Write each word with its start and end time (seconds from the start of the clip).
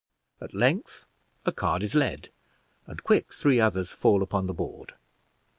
At 0.41 0.55
length 0.55 1.05
a 1.45 1.51
card 1.51 1.83
is 1.83 1.93
led, 1.93 2.29
and 2.87 3.03
quick 3.03 3.31
three 3.31 3.59
others 3.59 3.91
fall 3.91 4.23
upon 4.23 4.47
the 4.47 4.53
board. 4.55 4.93